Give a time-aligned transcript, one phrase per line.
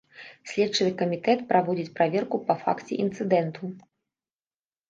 [0.51, 3.71] Следчы камітэт праводзіць праверку па факце інцыдэнту.